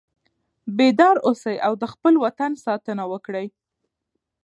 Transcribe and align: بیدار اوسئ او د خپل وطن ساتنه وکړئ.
بیدار 0.77 1.15
اوسئ 1.27 1.55
او 1.67 1.73
د 1.81 1.83
خپل 1.93 2.13
وطن 2.25 2.51
ساتنه 2.65 3.03
وکړئ. 3.11 3.47